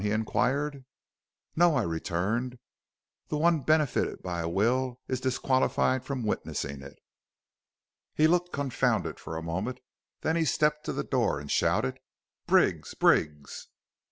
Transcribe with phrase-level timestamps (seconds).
[0.01, 0.83] he inquired.
[1.55, 2.57] "'No,' I returned;
[3.29, 6.97] 'the one benefited by a will is disqualified from witnessing it.'
[8.15, 9.79] "He looked confounded for a moment.
[10.21, 11.99] Then he stepped to the door and shouted,
[12.47, 12.95] 'Briggs!
[12.95, 13.67] Briggs!'